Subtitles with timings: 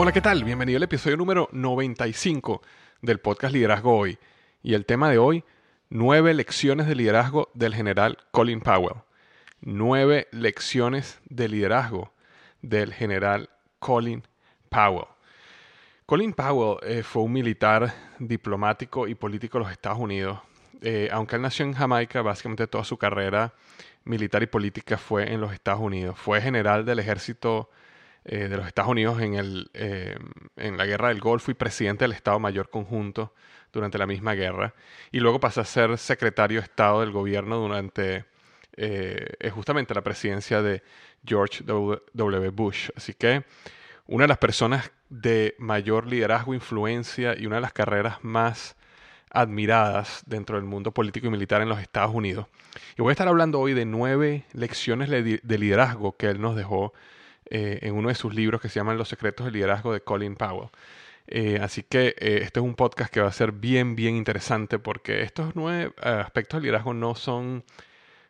[0.00, 0.44] Hola, ¿qué tal?
[0.44, 2.62] Bienvenido al episodio número 95
[3.02, 4.16] del podcast Liderazgo Hoy.
[4.62, 5.42] Y el tema de hoy,
[5.90, 9.02] nueve lecciones de liderazgo del general Colin Powell.
[9.60, 12.12] Nueve lecciones de liderazgo
[12.62, 13.50] del general
[13.80, 14.22] Colin
[14.68, 15.08] Powell.
[16.06, 20.38] Colin Powell eh, fue un militar diplomático y político de los Estados Unidos.
[20.80, 23.52] Eh, aunque él nació en Jamaica, básicamente toda su carrera
[24.04, 26.16] militar y política fue en los Estados Unidos.
[26.16, 27.68] Fue general del ejército
[28.30, 30.14] eh, de los Estados Unidos en, el, eh,
[30.56, 33.32] en la Guerra del Golfo y presidente del Estado Mayor Conjunto
[33.72, 34.74] durante la misma guerra.
[35.10, 38.26] Y luego pasó a ser secretario de Estado del gobierno durante
[38.76, 40.82] eh, justamente la presidencia de
[41.24, 42.50] George W.
[42.50, 42.90] Bush.
[42.94, 43.44] Así que
[44.06, 48.76] una de las personas de mayor liderazgo, influencia y una de las carreras más
[49.30, 52.46] admiradas dentro del mundo político y militar en los Estados Unidos.
[52.98, 56.92] Y voy a estar hablando hoy de nueve lecciones de liderazgo que él nos dejó
[57.50, 60.36] eh, en uno de sus libros que se llaman Los secretos del liderazgo de Colin
[60.36, 60.70] Powell.
[61.26, 64.78] Eh, así que eh, este es un podcast que va a ser bien, bien interesante
[64.78, 67.64] porque estos nueve aspectos del liderazgo no son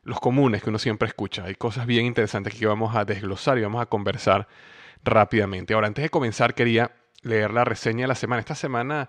[0.02, 1.44] los comunes que uno siempre escucha.
[1.44, 4.48] Hay cosas bien interesantes que vamos a desglosar y vamos a conversar
[5.04, 5.74] rápidamente.
[5.74, 6.92] Ahora, antes de comenzar, quería
[7.22, 8.40] leer la reseña de la semana.
[8.40, 9.08] Esta semana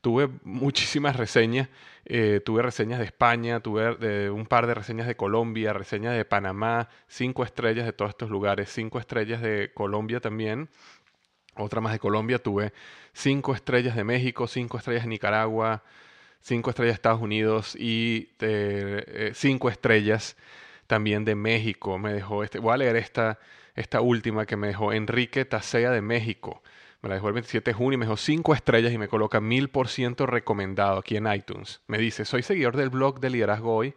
[0.00, 1.68] tuve muchísimas reseñas.
[2.04, 6.88] Eh, tuve reseñas de España, tuve un par de reseñas de Colombia, reseñas de Panamá,
[7.06, 10.68] cinco estrellas de todos estos lugares, cinco estrellas de Colombia también.
[11.56, 12.72] Otra más de Colombia, tuve
[13.12, 15.82] cinco estrellas de México, cinco estrellas de Nicaragua,
[16.40, 20.36] cinco estrellas de Estados Unidos y eh, cinco estrellas
[20.86, 21.98] también de México.
[21.98, 23.38] Me dejó este, voy a leer esta,
[23.74, 26.62] esta última que me dejó Enrique Tasea de México
[27.02, 29.40] me la dejó el 27 de junio y me dejó 5 estrellas y me coloca
[29.40, 31.80] 1000% recomendado aquí en iTunes.
[31.86, 33.94] Me dice, soy seguidor del blog de Liderazgo Hoy,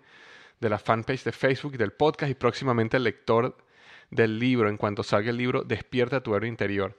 [0.61, 3.57] de la fanpage de Facebook, del podcast y próximamente el lector
[4.09, 4.69] del libro.
[4.69, 6.97] En cuanto salga el libro, Despierta tu héroe interior.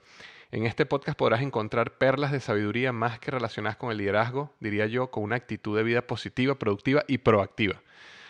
[0.51, 4.85] En este podcast podrás encontrar perlas de sabiduría más que relacionadas con el liderazgo, diría
[4.85, 7.81] yo, con una actitud de vida positiva, productiva y proactiva.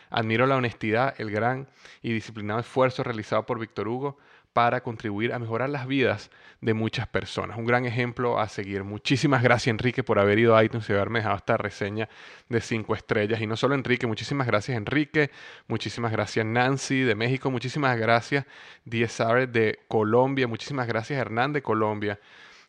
[0.09, 1.67] Admiro la honestidad, el gran
[2.01, 4.17] y disciplinado esfuerzo realizado por Víctor Hugo
[4.55, 6.31] para contribuir a mejorar las vidas
[6.61, 7.57] de muchas personas.
[7.57, 8.85] Un gran ejemplo a seguir.
[8.85, 12.07] Muchísimas gracias Enrique por haber ido a iTunes y haberme dejado esta reseña
[12.47, 13.41] de cinco estrellas.
[13.41, 15.29] Y no solo Enrique, muchísimas gracias Enrique,
[15.67, 18.45] muchísimas gracias Nancy de México, muchísimas gracias
[18.85, 22.17] Diesare de Colombia, muchísimas gracias Hernán de Colombia.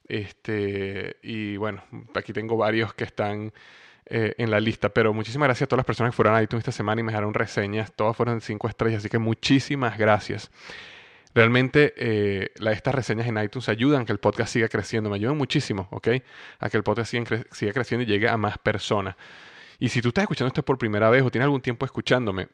[0.09, 1.85] Este, y bueno,
[2.17, 3.53] aquí tengo varios que están
[4.07, 4.89] eh, en la lista.
[4.89, 7.13] Pero muchísimas gracias a todas las personas que fueron a iTunes esta semana y me
[7.13, 7.93] dejaron reseñas.
[7.93, 10.51] Todas fueron 5 estrellas, así que muchísimas gracias.
[11.37, 15.37] Realmente eh, estas reseñas en iTunes ayudan a que el podcast siga creciendo, me ayudan
[15.37, 16.09] muchísimo, ¿ok?
[16.61, 19.17] A que el podcast siga, creciendo y llegue a más personas.
[19.79, 22.49] Y si tú estás escuchando esto por primera vez o tienes algún tiempo escuchándome,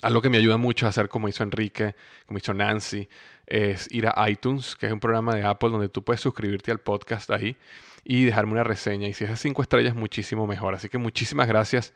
[0.00, 3.08] algo que me ayuda mucho a hacer como hizo Enrique, como hizo Nancy,
[3.44, 6.78] es ir a iTunes, que es un programa de Apple donde tú puedes suscribirte al
[6.78, 7.56] podcast ahí
[8.04, 9.08] y dejarme una reseña.
[9.08, 10.72] Y si es de cinco estrellas, muchísimo mejor.
[10.72, 11.92] Así que muchísimas gracias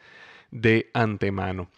[0.53, 1.69] de antemano.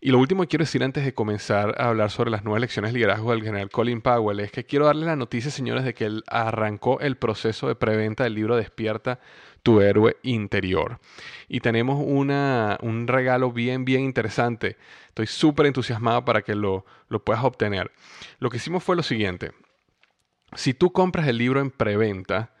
[0.00, 2.92] Y lo último que quiero decir antes de comenzar a hablar sobre las nuevas elecciones
[2.92, 6.04] de liderazgo del general Colin Powell es que quiero darle la noticia, señores, de que
[6.04, 9.20] él arrancó el proceso de preventa del libro Despierta
[9.62, 11.00] tu héroe interior.
[11.48, 14.76] Y tenemos una, un regalo bien, bien interesante.
[15.08, 17.90] Estoy súper entusiasmado para que lo, lo puedas obtener.
[18.38, 19.50] Lo que hicimos fue lo siguiente.
[20.54, 22.52] Si tú compras el libro en preventa,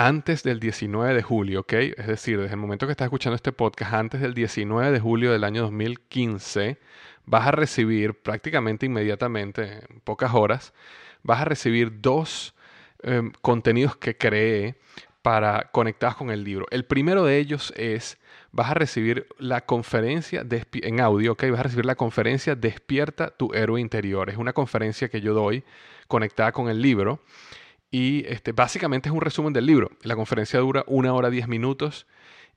[0.00, 1.74] antes del 19 de julio, ¿ok?
[1.74, 5.30] Es decir, desde el momento que estás escuchando este podcast, antes del 19 de julio
[5.30, 6.78] del año 2015,
[7.26, 10.72] vas a recibir prácticamente inmediatamente, en pocas horas,
[11.22, 12.54] vas a recibir dos
[13.02, 14.76] em, contenidos que creé
[15.20, 16.64] para conectados con el libro.
[16.70, 18.16] El primero de ellos es,
[18.52, 21.44] vas a recibir la conferencia en audio, ¿ok?
[21.50, 24.30] Vas a recibir la conferencia Despierta tu héroe interior.
[24.30, 25.62] Es una conferencia que yo doy
[26.08, 27.20] conectada con el libro
[27.90, 29.90] y este, básicamente es un resumen del libro.
[30.02, 32.06] La conferencia dura una hora diez minutos.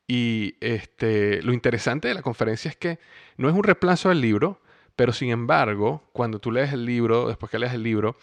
[0.07, 2.99] Y este, lo interesante de la conferencia es que
[3.37, 4.59] no es un reemplazo del libro,
[4.95, 8.17] pero sin embargo, cuando tú lees el libro, después que lees el libro,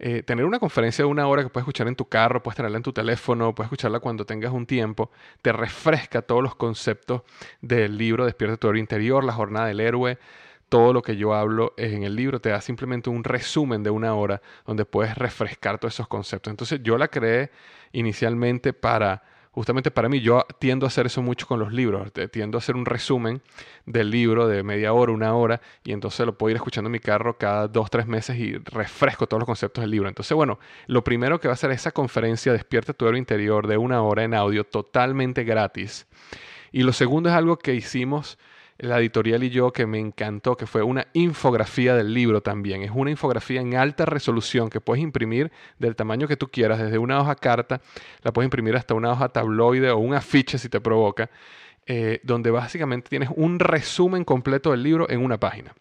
[0.00, 2.78] eh, tener una conferencia de una hora que puedes escuchar en tu carro, puedes tenerla
[2.78, 5.10] en tu teléfono, puedes escucharla cuando tengas un tiempo,
[5.40, 7.22] te refresca todos los conceptos
[7.60, 10.18] del libro Despierta tu héroe interior, la jornada del héroe,
[10.70, 14.14] todo lo que yo hablo en el libro, te da simplemente un resumen de una
[14.14, 16.50] hora donde puedes refrescar todos esos conceptos.
[16.50, 17.50] Entonces yo la creé
[17.92, 22.56] inicialmente para, justamente para mí, yo tiendo a hacer eso mucho con los libros, tiendo
[22.56, 23.42] a hacer un resumen
[23.84, 27.00] del libro de media hora, una hora, y entonces lo puedo ir escuchando en mi
[27.00, 30.08] carro cada dos, tres meses y refresco todos los conceptos del libro.
[30.08, 33.76] Entonces, bueno, lo primero que va a ser esa conferencia Despierta tu héroe interior de
[33.76, 36.06] una hora en audio totalmente gratis.
[36.70, 38.38] Y lo segundo es algo que hicimos
[38.80, 42.82] la editorial y yo que me encantó, que fue una infografía del libro también.
[42.82, 46.98] Es una infografía en alta resolución que puedes imprimir del tamaño que tú quieras, desde
[46.98, 47.80] una hoja carta,
[48.22, 51.30] la puedes imprimir hasta una hoja tabloide o un afiche si te provoca,
[51.86, 55.74] eh, donde básicamente tienes un resumen completo del libro en una página.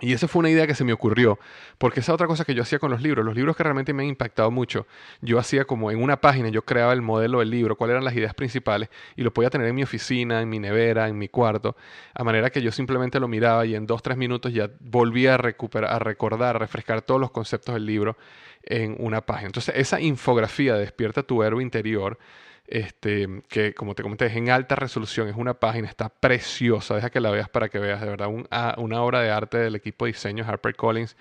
[0.00, 1.38] Y esa fue una idea que se me ocurrió,
[1.78, 4.02] porque esa otra cosa que yo hacía con los libros, los libros que realmente me
[4.02, 4.88] han impactado mucho,
[5.20, 8.16] yo hacía como en una página, yo creaba el modelo del libro, cuáles eran las
[8.16, 11.76] ideas principales, y lo podía tener en mi oficina, en mi nevera, en mi cuarto,
[12.12, 15.36] a manera que yo simplemente lo miraba y en dos, tres minutos ya volvía a
[15.36, 18.16] recuperar, a recordar, a refrescar todos los conceptos del libro
[18.64, 19.46] en una página.
[19.46, 22.18] Entonces, esa infografía de Despierta tu héroe interior,
[22.66, 27.10] este, que como te comenté es en alta resolución, es una página, está preciosa, deja
[27.10, 28.28] que la veas para que veas de verdad
[28.78, 31.16] una obra de arte del equipo de diseño HarperCollins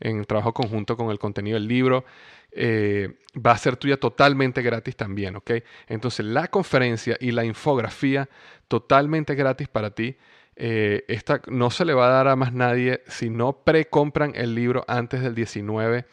[0.00, 2.04] en trabajo conjunto con el contenido del libro.
[2.50, 5.52] Eh, va a ser tuya totalmente gratis también, ¿ok?
[5.88, 8.28] Entonces la conferencia y la infografía
[8.68, 10.16] totalmente gratis para ti.
[10.56, 14.54] Eh, esta no se le va a dar a más nadie si no precompran el
[14.54, 16.04] libro antes del 19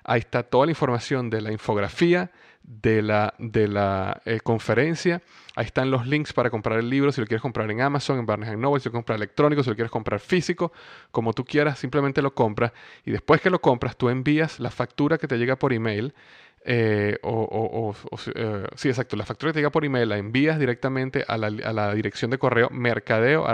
[0.04, 2.32] Ahí está toda la información de la infografía,
[2.68, 5.22] de la, de la eh, conferencia.
[5.56, 8.26] Ahí están los links para comprar el libro, si lo quieres comprar en Amazon, en
[8.26, 10.72] Barnes Noble, si lo quieres comprar electrónico, si lo quieres comprar físico,
[11.12, 12.74] como tú quieras, simplemente lo compras
[13.06, 16.14] y después que lo compras tú envías la factura que te llega por email.
[16.68, 17.96] Eh, o,
[18.34, 21.48] eh, sí, exacto, la factura que te llega por email la envías directamente a la,
[21.48, 23.46] a la dirección de correo mercadeo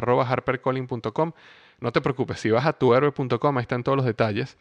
[1.81, 4.57] No te preocupes, si vas a tuhéroe.com, ahí están todos los detalles.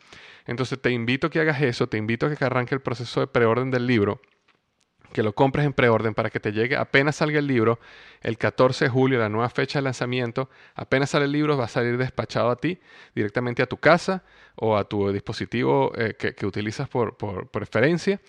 [0.47, 3.28] Entonces te invito a que hagas eso, te invito a que arranque el proceso de
[3.28, 4.21] preorden del libro
[5.12, 7.79] que lo compres en preorden para que te llegue apenas salga el libro,
[8.23, 11.69] el 14 de julio, la nueva fecha de lanzamiento, apenas sale el libro, va a
[11.69, 12.79] salir despachado a ti,
[13.14, 14.23] directamente a tu casa
[14.57, 17.17] o a tu dispositivo eh, que, utilizas por,
[17.49, 18.21] preferencia.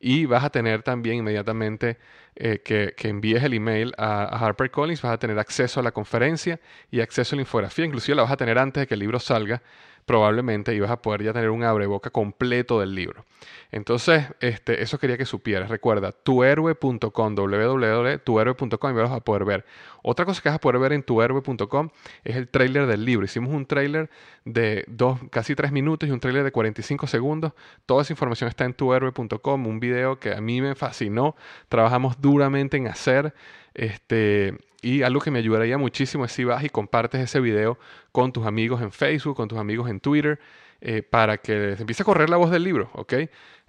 [0.00, 1.98] Y vas a tener también inmediatamente
[2.36, 6.60] eh, que, envíes el email a, a HarperCollins, vas a tener acceso a la conferencia
[6.90, 9.20] y acceso a la infografía, inclusive la vas a tener antes de que el libro
[9.20, 9.62] salga
[10.06, 13.24] probablemente ibas a poder ya tener un abreboca completo del libro.
[13.70, 15.68] Entonces, este, eso quería que supieras.
[15.68, 19.64] Recuerda, tuhéroe.com, www.tuhéroe.com y vas a poder ver.
[20.02, 21.88] Otra cosa que vas a poder ver en tuhéroe.com
[22.22, 23.24] es el trailer del libro.
[23.24, 24.10] Hicimos un trailer
[24.44, 27.52] de dos, casi tres minutos y un trailer de 45 segundos.
[27.86, 31.34] Toda esa información está en tuhéroe.com, un video que a mí me fascinó.
[31.68, 33.34] Trabajamos duramente en hacer.
[33.74, 37.78] Este, y algo que me ayudaría muchísimo es si vas y compartes ese video
[38.12, 40.38] con tus amigos en Facebook, con tus amigos en Twitter,
[40.82, 43.14] eh, para que les empiece a correr la voz del libro, ¿ok?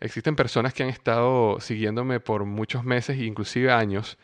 [0.01, 4.17] Existen personas que han estado siguiéndome por muchos meses e inclusive años,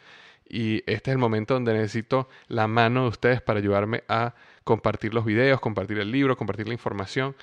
[0.50, 5.14] y este es el momento donde necesito la mano de ustedes para ayudarme a compartir
[5.14, 7.38] los videos, compartir el libro, compartir la información,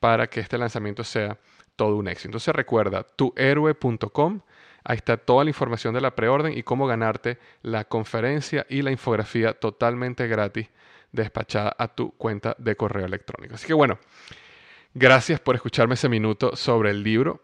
[0.00, 1.38] para que este lanzamiento sea
[1.76, 2.30] todo un éxito.
[2.30, 4.40] Entonces recuerda, tuhéroe.com
[4.88, 8.90] Ahí está toda la información de la preorden y cómo ganarte la conferencia y la
[8.90, 10.70] infografía totalmente gratis
[11.12, 13.56] despachada a tu cuenta de correo electrónico.
[13.56, 13.98] Así que bueno,
[14.94, 17.42] gracias por escucharme ese minuto sobre el libro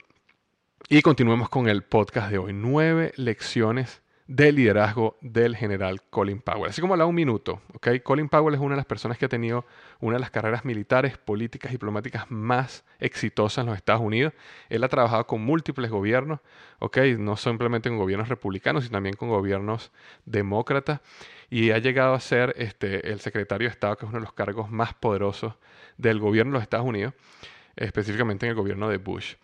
[0.89, 2.55] y continuemos con el podcast de hoy.
[2.55, 6.71] Nueve lecciones de liderazgo del general Colin Powell.
[6.71, 7.89] Así como la un minuto, ¿ok?
[8.03, 9.67] Colin Powell es una de las personas que ha tenido
[10.01, 14.33] una de las carreras militares, políticas, diplomáticas más exitosas en los Estados Unidos.
[14.71, 16.41] Él ha trabajado con múltiples gobiernos,
[16.79, 16.99] ¿ok?
[17.19, 19.93] No simplemente con gobiernos republicanos, sino también con gobiernos
[20.25, 21.01] demócratas.
[21.51, 24.33] Y ha llegado a ser este, el secretario de Estado, que es uno de los
[24.33, 25.55] cargos más poderosos
[25.99, 27.13] del gobierno de los Estados Unidos,
[27.77, 29.35] específicamente en el gobierno de Bush.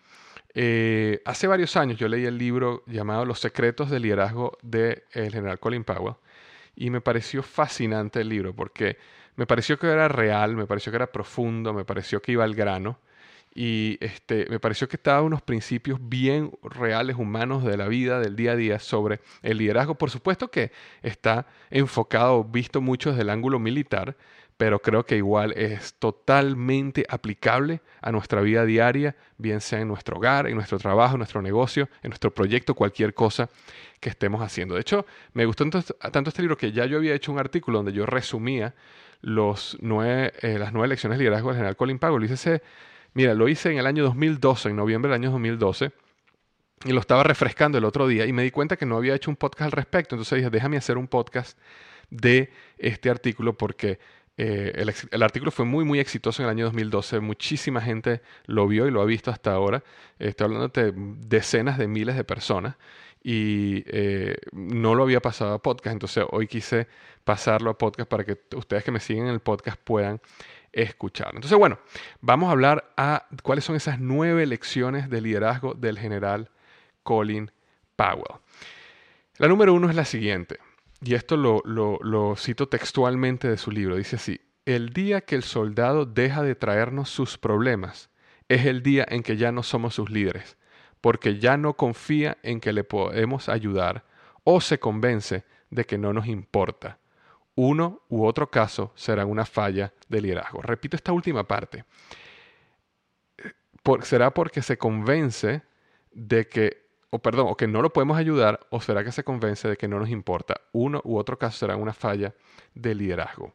[0.53, 5.59] Eh, hace varios años yo leí el libro llamado Los secretos del liderazgo del general
[5.59, 6.15] Colin Powell
[6.75, 8.97] y me pareció fascinante el libro porque
[9.35, 12.53] me pareció que era real, me pareció que era profundo, me pareció que iba al
[12.53, 12.99] grano
[13.53, 18.35] y este, me pareció que estaba unos principios bien reales, humanos de la vida, del
[18.35, 19.95] día a día sobre el liderazgo.
[19.95, 24.15] Por supuesto que está enfocado, visto mucho desde el ángulo militar,
[24.61, 30.17] pero creo que igual es totalmente aplicable a nuestra vida diaria, bien sea en nuestro
[30.17, 33.49] hogar, en nuestro trabajo, en nuestro negocio, en nuestro proyecto, cualquier cosa
[33.99, 34.75] que estemos haciendo.
[34.75, 37.91] De hecho, me gustó tanto este libro que ya yo había hecho un artículo donde
[37.91, 38.75] yo resumía
[39.21, 42.31] los nueve, eh, las nueve lecciones de liderazgo del general Colin Powell.
[42.31, 42.61] Hice
[43.15, 45.91] mira, lo hice en el año 2012, en noviembre del año 2012,
[46.85, 49.31] y lo estaba refrescando el otro día y me di cuenta que no había hecho
[49.31, 50.13] un podcast al respecto.
[50.13, 51.57] Entonces dije, déjame hacer un podcast
[52.11, 53.97] de este artículo porque
[54.37, 57.19] eh, el, artículo fue muy, muy exitoso en el año 2012.
[57.19, 59.83] Muchísima gente lo vio y lo ha visto hasta ahora.
[60.19, 62.75] estoy hablando de decenas de miles de personas
[63.23, 65.93] y eh, no lo había pasado a podcast.
[65.93, 66.87] Entonces hoy quise
[67.23, 70.21] pasarlo a podcast para que ustedes que me siguen en el podcast puedan
[70.71, 71.31] escuchar.
[71.35, 71.79] Entonces, bueno,
[72.21, 76.49] vamos a hablar a cuáles son esas nueve lecciones de liderazgo del general
[77.03, 77.51] Colin
[77.95, 78.39] Powell.
[79.37, 80.59] La número uno es la siguiente
[81.03, 86.05] y esto lo, cito textualmente de su libro, dice así, el día que el soldado
[86.05, 88.09] deja de traernos sus problemas
[88.47, 90.57] es el día en que ya no somos sus líderes,
[91.01, 94.05] porque ya no confía en que le podemos ayudar
[94.43, 96.99] o se convence de que no nos importa.
[97.55, 100.61] Uno u otro caso será una falla de liderazgo.
[100.61, 101.85] Repito esta última parte.
[104.03, 105.63] será porque se convence
[106.11, 106.80] de que
[107.11, 109.87] o perdón, o que no lo podemos ayudar, o será que se convence de que
[109.87, 110.61] no nos importa.
[110.71, 112.33] Uno u otro caso será una falla
[112.73, 113.53] de liderazgo.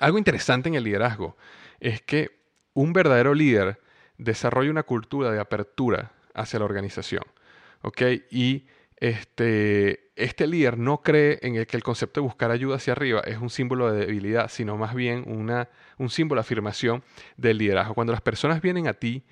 [0.00, 1.36] Algo interesante en el liderazgo
[1.80, 2.40] es que
[2.72, 3.78] un verdadero líder
[4.16, 7.24] desarrolla una cultura de apertura hacia la organización.
[8.30, 8.66] Y
[8.96, 13.20] este, este líder no cree en el que el concepto de buscar ayuda hacia arriba
[13.20, 15.68] es un símbolo de debilidad, sino más bien una,
[15.98, 17.02] un símbolo de afirmación
[17.36, 17.94] del liderazgo.
[17.94, 19.24] Cuando las personas vienen a ti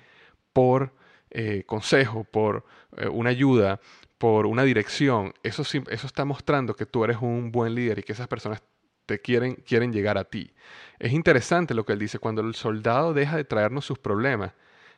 [0.53, 0.93] por
[1.31, 2.65] eh, consejo, por
[2.97, 3.79] eh, una ayuda,
[4.17, 8.13] por una dirección, eso, eso está mostrando que tú eres un buen líder y que
[8.13, 8.61] esas personas
[9.05, 10.51] te quieren, quieren llegar a ti.
[10.99, 14.53] Es interesante lo que él dice, cuando el soldado deja de traernos sus problemas,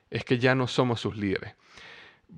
[0.09, 1.55] es que ya no somos sus líderes.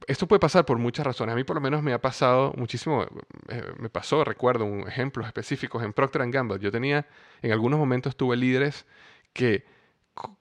[0.08, 1.34] Esto puede pasar por muchas razones.
[1.34, 3.06] A mí por lo menos me ha pasado muchísimo,
[3.48, 6.60] eh, me pasó, recuerdo un ejemplos específicos en Procter Gamble.
[6.60, 7.08] Yo tenía,
[7.42, 8.86] en algunos momentos tuve líderes
[9.34, 9.66] que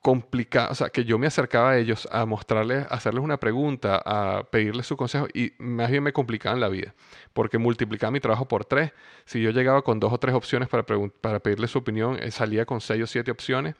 [0.03, 4.03] complicado, o sea, que yo me acercaba a ellos a mostrarles, a hacerles una pregunta,
[4.05, 6.95] a pedirles su consejo y más bien me complicaban la vida,
[7.33, 8.93] porque multiplicaba mi trabajo por tres.
[9.25, 12.67] Si yo llegaba con dos o tres opciones para, para pedirles su opinión, eh, salía
[12.67, 13.75] con seis o siete opciones,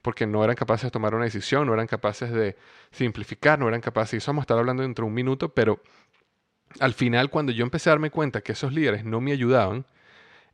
[0.00, 2.56] porque no eran capaces de tomar una decisión, no eran capaces de
[2.92, 5.80] simplificar, no eran capaces, y eso vamos a estar hablando dentro de un minuto, pero
[6.78, 9.86] al final cuando yo empecé a darme cuenta que esos líderes no me ayudaban,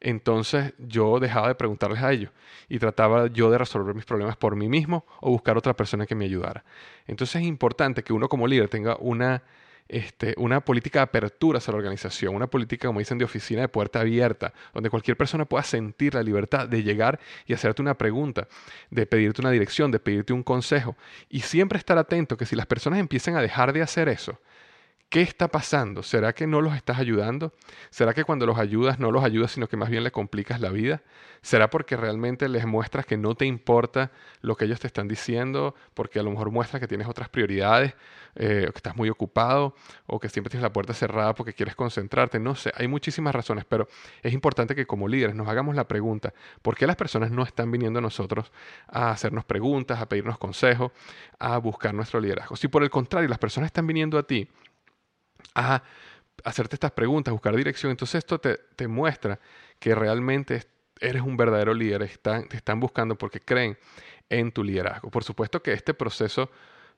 [0.01, 2.31] entonces yo dejaba de preguntarles a ellos
[2.69, 6.15] y trataba yo de resolver mis problemas por mí mismo o buscar otra persona que
[6.15, 6.65] me ayudara.
[7.07, 9.43] Entonces es importante que uno como líder tenga una
[9.89, 13.69] este, una política de apertura hacia la organización, una política, como dicen, de oficina de
[13.69, 18.49] puerta abierta, donde cualquier persona pueda sentir la libertad de llegar y hacerte una pregunta,
[18.91, 20.95] de pedirte una dirección, de pedirte un consejo.
[21.31, 24.39] Y siempre estar atento que si las personas empiezan a dejar de hacer eso,
[25.11, 26.03] ¿Qué está pasando?
[26.03, 27.55] ¿Será que no los estás ayudando?
[27.89, 30.69] ¿Será que cuando los ayudas no los ayudas, sino que más bien le complicas la
[30.69, 31.01] vida?
[31.41, 34.11] ¿Será porque realmente les muestras que no te importa
[34.43, 35.75] lo que ellos te están diciendo?
[35.95, 37.95] Porque a lo mejor muestras que tienes otras prioridades,
[38.35, 39.75] eh, que estás muy ocupado,
[40.07, 42.39] o que siempre tienes la puerta cerrada porque quieres concentrarte.
[42.39, 43.89] No sé, hay muchísimas razones, pero
[44.23, 47.71] es importante que como líderes nos hagamos la pregunta, ¿por qué las personas no están
[47.71, 48.53] viniendo a nosotros
[48.87, 50.93] a hacernos preguntas, a pedirnos consejos,
[51.39, 52.57] a buscar nuestro liderazgo?
[52.57, 54.47] Si por el contrario las personas están viniendo a ti,
[55.55, 55.83] a
[56.45, 57.91] hacerte estas preguntas, buscar dirección.
[57.91, 59.39] Entonces esto te, muestra
[59.79, 60.65] que realmente
[61.01, 63.79] eres un verdadero líder, están, te están buscando porque creen
[64.29, 65.11] en tu liderazgo.
[65.11, 66.51] Por supuesto que este proceso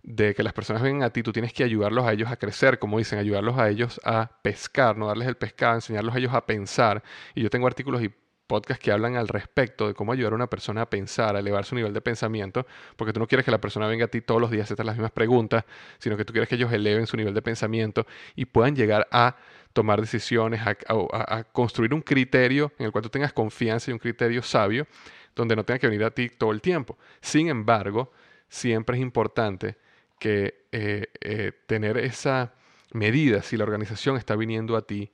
[0.03, 2.79] de que las personas vengan a ti, tú tienes que ayudarlos a ellos a crecer,
[2.79, 6.47] como dicen, ayudarlos a ellos a pescar, no darles el pescado, enseñarlos a ellos a
[6.47, 7.03] pensar.
[7.35, 8.11] Y yo tengo artículos y
[8.51, 11.65] podcasts que hablan al respecto de cómo ayudar a una persona a pensar, a elevar
[11.65, 12.67] su nivel de pensamiento,
[12.97, 14.85] porque tú no quieres que la persona venga a ti todos los días a hacer
[14.85, 15.65] las mismas preguntas,
[15.99, 19.37] sino que tú quieres que ellos eleven su nivel de pensamiento y puedan llegar a
[19.73, 24.43] tomar decisiones, a, construir un criterio en el cual tú tengas confianza y un criterio
[24.43, 24.89] sabio,
[25.37, 26.99] donde no tenga que venir a ti todo el tiempo.
[27.21, 28.11] Sin embargo,
[28.49, 29.77] siempre es importante
[30.19, 32.53] que eh, eh, tener esa
[32.93, 35.13] medida si la organización está viniendo a ti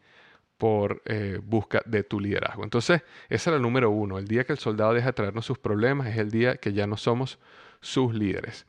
[0.59, 2.65] por eh, busca de tu liderazgo.
[2.65, 4.19] Entonces, ese era el número uno.
[4.19, 6.87] El día que el soldado deja de traernos sus problemas es el día que ya
[6.87, 7.39] no somos
[7.81, 8.67] sus líderes.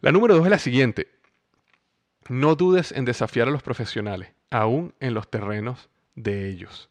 [0.00, 1.08] La número dos es la siguiente.
[2.28, 6.90] No dudes en desafiar a los profesionales, aún en los terrenos de ellos.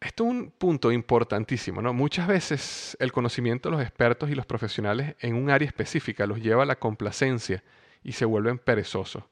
[0.00, 1.92] Esto es un punto importantísimo, ¿no?
[1.92, 6.40] Muchas veces el conocimiento de los expertos y los profesionales en un área específica los
[6.40, 7.62] lleva a la complacencia
[8.02, 9.22] y se vuelven perezosos.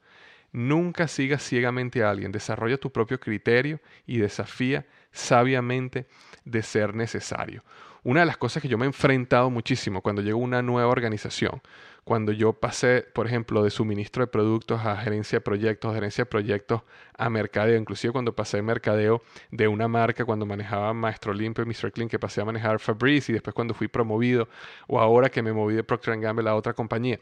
[0.53, 6.07] Nunca sigas ciegamente a alguien, desarrolla tu propio criterio y desafía sabiamente
[6.45, 7.63] de ser necesario.
[8.03, 10.89] Una de las cosas que yo me he enfrentado muchísimo cuando llego a una nueva
[10.89, 11.61] organización,
[12.03, 16.27] cuando yo pasé, por ejemplo, de suministro de productos a gerencia de proyectos, gerencia de
[16.27, 16.83] proyectos
[17.17, 21.67] a mercadeo, inclusive cuando pasé de mercadeo de una marca, cuando manejaba Maestro Limpio y
[21.67, 21.93] Mr.
[21.93, 24.49] Clean, que pasé a manejar Fabrice y después cuando fui promovido,
[24.89, 27.21] o ahora que me moví de Procter Gamble a otra compañía.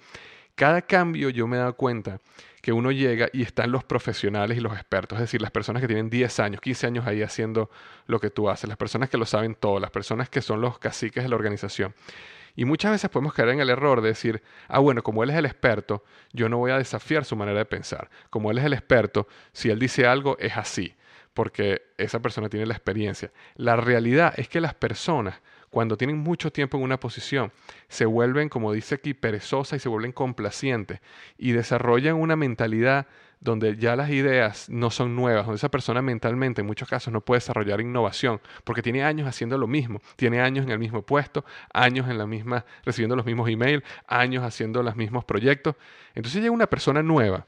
[0.58, 2.18] Cada cambio yo me he dado cuenta
[2.60, 5.86] que uno llega y están los profesionales y los expertos, es decir, las personas que
[5.86, 7.70] tienen 10 años, 15 años ahí haciendo
[8.08, 10.80] lo que tú haces, las personas que lo saben todo, las personas que son los
[10.80, 11.94] caciques de la organización.
[12.56, 15.36] Y muchas veces podemos caer en el error de decir, ah, bueno, como él es
[15.36, 18.10] el experto, yo no voy a desafiar su manera de pensar.
[18.28, 20.92] Como él es el experto, si él dice algo, es así,
[21.34, 23.30] porque esa persona tiene la experiencia.
[23.54, 27.52] La realidad es que las personas cuando tienen mucho tiempo en una posición,
[27.88, 31.00] se vuelven, como dice aquí, perezosas y se vuelven complacientes
[31.36, 33.06] y desarrollan una mentalidad
[33.40, 37.20] donde ya las ideas no son nuevas, donde esa persona mentalmente en muchos casos no
[37.20, 41.44] puede desarrollar innovación, porque tiene años haciendo lo mismo, tiene años en el mismo puesto,
[41.72, 45.76] años en la misma, recibiendo los mismos emails, años haciendo los mismos proyectos.
[46.14, 47.46] Entonces llega una persona nueva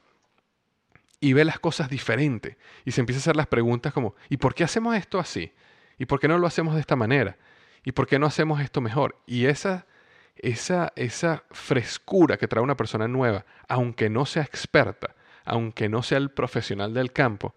[1.19, 2.55] y ve las cosas diferentes
[2.85, 5.51] y se empieza a hacer las preguntas como, ¿y por qué hacemos esto así?
[5.97, 7.37] ¿Y por qué no lo hacemos de esta manera?
[7.83, 9.15] ¿Y por qué no hacemos esto mejor?
[9.25, 9.87] Y esa,
[10.35, 15.15] esa, esa frescura que trae una persona nueva, aunque no sea experta,
[15.45, 17.55] aunque no sea el profesional del campo,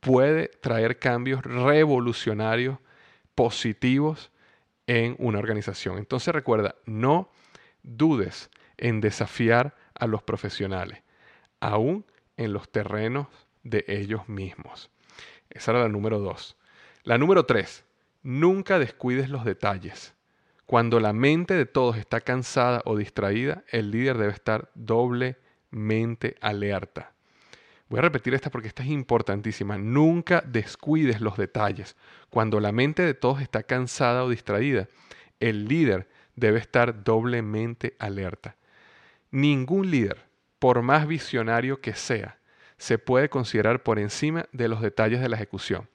[0.00, 2.78] puede traer cambios revolucionarios,
[3.34, 4.30] positivos
[4.86, 5.98] en una organización.
[5.98, 7.30] Entonces recuerda, no
[7.82, 11.02] dudes en desafiar a los profesionales,
[11.60, 13.26] aún en los terrenos
[13.62, 14.90] de ellos mismos.
[15.50, 16.56] Esa era la número dos.
[17.02, 17.84] La número tres,
[18.28, 20.12] Nunca descuides los detalles.
[20.66, 27.14] Cuando la mente de todos está cansada o distraída, el líder debe estar doblemente alerta.
[27.88, 29.78] Voy a repetir esta porque esta es importantísima.
[29.78, 31.96] Nunca descuides los detalles.
[32.28, 34.88] Cuando la mente de todos está cansada o distraída,
[35.40, 38.56] el líder debe estar doblemente alerta.
[39.30, 40.18] Ningún líder,
[40.58, 42.36] por más visionario que sea,
[42.76, 45.88] se puede considerar por encima de los detalles de la ejecución.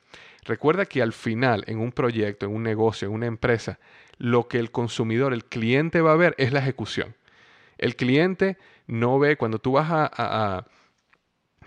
[0.46, 3.80] Recuerda que al final, en un proyecto, en un negocio, en una empresa,
[4.18, 7.16] lo que el consumidor, el cliente va a ver es la ejecución.
[7.78, 10.10] El cliente no ve, cuando tú vas a,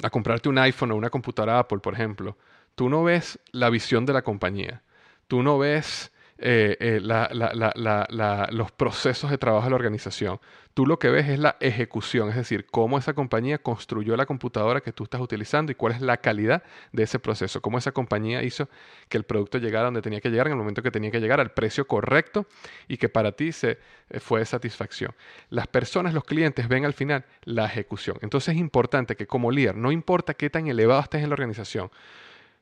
[0.03, 2.37] a, comprarte un iPhone o una computadora Apple, por ejemplo,
[2.75, 4.83] tú no ves la visión de la compañía.
[5.27, 10.39] Tú no ves eh, eh, los procesos de trabajo de la organización.
[10.75, 14.83] Tú lo que ves es la ejecución, es decir, cómo esa compañía construyó la computadora
[14.83, 18.43] que tú estás utilizando y cuál es la calidad de ese proceso, cómo esa compañía
[18.43, 18.69] hizo
[19.09, 21.41] que el producto llegara donde tenía que llegar en el momento que tenía que llegar,
[21.41, 22.47] al precio correcto
[22.89, 23.79] y que para ti se,
[24.11, 25.15] eh, fue satisfacción.
[25.49, 28.19] Las personas, los clientes ven al final la ejecución.
[28.21, 31.91] Entonces es importante que como líder, no importa qué tan elevado estés en la organización,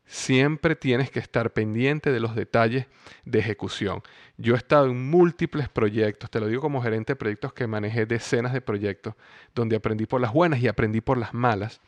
[0.07, 2.87] siempre tienes que estar pendiente de los detalles
[3.25, 4.03] de ejecución.
[4.37, 8.07] Yo he estado en múltiples proyectos, te lo digo como gerente de proyectos que manejé
[8.07, 9.15] decenas de proyectos,
[9.55, 11.81] donde aprendí por las buenas y aprendí por las malas,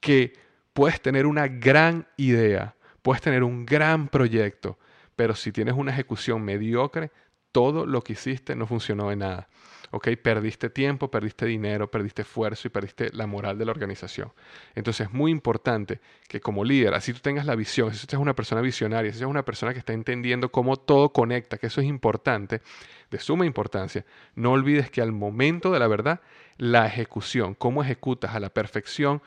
[0.00, 0.34] que
[0.72, 4.78] puedes tener una gran idea, puedes tener un gran proyecto,
[5.16, 7.10] pero si tienes una ejecución mediocre,
[7.58, 9.48] todo lo que hiciste no funcionó de nada.
[9.90, 10.10] ¿ok?
[10.22, 14.32] Perdiste tiempo, perdiste dinero, perdiste esfuerzo y perdiste la moral de la organización.
[14.76, 18.22] Entonces es muy importante que como líder, así tú tengas la visión, si tú eres
[18.22, 21.80] una persona visionaria, si eres una persona que está entendiendo cómo todo conecta, que eso
[21.80, 22.62] es importante,
[23.10, 24.04] de suma importancia,
[24.36, 26.20] no olvides que al momento de la verdad,
[26.58, 29.20] la ejecución, cómo ejecutas a la perfección,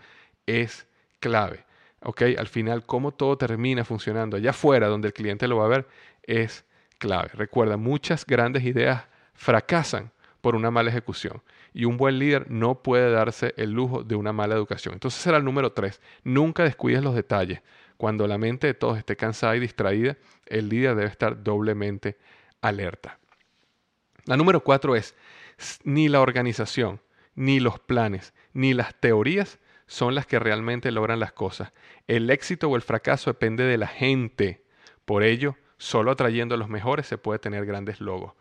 [0.46, 0.88] es
[1.20, 1.66] clave.
[2.00, 2.22] ¿ok?
[2.38, 5.88] Al final, cómo todo termina funcionando allá afuera, donde el cliente lo va a ver,
[6.24, 6.64] es
[7.02, 7.32] clave.
[7.34, 11.42] Recuerda, muchas grandes ideas fracasan por una mala ejecución.
[11.74, 14.94] Y un buen líder no puede darse el lujo de una mala educación.
[14.94, 16.00] Entonces será el número tres.
[16.24, 17.62] Nunca descuides los detalles.
[17.98, 22.18] Cuando la mente de todos esté cansada y distraída, el líder debe estar doblemente
[22.62, 23.20] alerta.
[24.26, 25.16] La número cuatro es,
[25.84, 27.02] ni la organización,
[27.36, 31.74] ni los planes, ni las teorías son las que realmente logran las cosas.
[32.08, 34.64] El éxito o el fracaso depende de la gente.
[35.06, 38.34] Por ello, solo atrayendo a los mejores se puede tener grandes logos.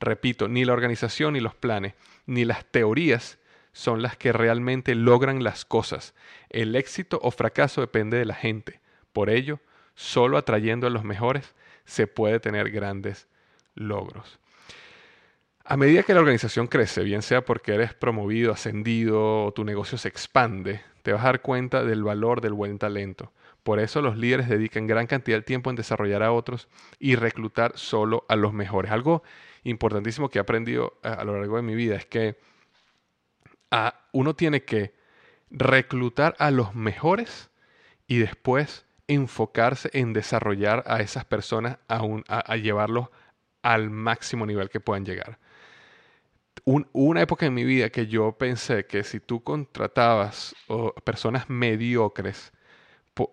[0.00, 1.94] Repito, ni la organización, ni los planes,
[2.26, 3.38] ni las teorías
[3.72, 6.12] son las que realmente logran las cosas.
[6.50, 8.80] El éxito o fracaso depende de la gente.
[9.12, 9.60] Por ello,
[9.94, 13.28] solo atrayendo a los mejores se puede tener grandes
[13.76, 14.40] logros.
[15.64, 19.98] A medida que la organización crece, bien sea porque eres promovido, ascendido o tu negocio
[19.98, 23.32] se expande, te vas a dar cuenta del valor del buen talento.
[23.62, 26.68] Por eso los líderes dedican gran cantidad de tiempo en desarrollar a otros
[26.98, 28.90] y reclutar solo a los mejores.
[28.92, 29.22] Algo
[29.64, 32.38] importantísimo que he aprendido a, a lo largo de mi vida es que
[33.70, 34.94] a- uno tiene que
[35.50, 37.50] reclutar a los mejores
[38.06, 43.08] y después enfocarse en desarrollar a esas personas a, a- llevarlos
[43.62, 45.38] al máximo nivel que puedan llegar.
[46.92, 50.54] Una época en mi vida que yo pensé que si tú contratabas
[51.02, 52.52] personas mediocres,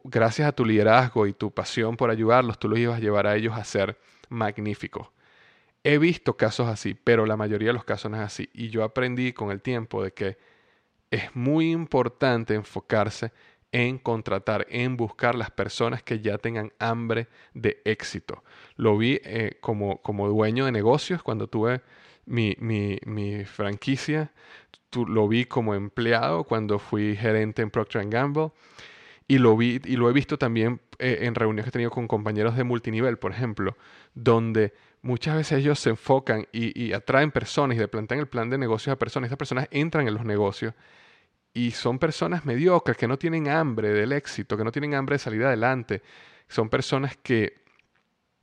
[0.03, 3.35] gracias a tu liderazgo y tu pasión por ayudarlos, tú los ibas a llevar a
[3.35, 3.97] ellos a ser
[4.29, 5.09] magníficos.
[5.83, 8.49] He visto casos así, pero la mayoría de los casos no es así.
[8.53, 10.37] Y yo aprendí con el tiempo de que
[11.11, 13.31] es muy importante enfocarse
[13.71, 18.43] en contratar, en buscar las personas que ya tengan hambre de éxito.
[18.77, 21.81] Lo vi eh, como, como dueño de negocios cuando tuve
[22.25, 24.31] mi, mi- mi franquicia,
[25.07, 28.51] lo vi como empleado cuando fui gerente en Procter Gamble
[29.27, 32.07] y lo vi y lo he visto también eh, en reuniones que he tenido con
[32.07, 33.75] compañeros de multinivel, por ejemplo,
[34.13, 38.57] donde muchas veces ellos se enfocan y, atraen personas y le plantean el plan de
[38.57, 39.27] negocios a personas.
[39.27, 40.73] Estas personas entran en los negocios
[41.53, 45.19] y son personas mediocres que no tienen hambre del éxito, que no tienen hambre de
[45.19, 46.01] salir adelante.
[46.47, 47.61] Son personas que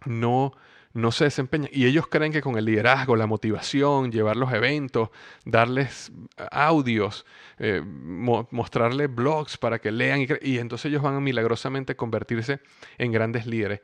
[0.07, 0.53] no,
[0.94, 1.70] no se desempeñan.
[1.72, 5.11] Y ellos creen que con el liderazgo, la motivación, llevar los eventos,
[5.44, 6.12] darles
[6.50, 7.24] audios,
[7.59, 12.61] eh, mo- mostrarles blogs para que lean y, y entonces ellos van a milagrosamente convertirse
[12.98, 13.81] en grandes líderes.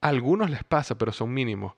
[0.00, 1.74] A algunos les pasa, pero son mínimos.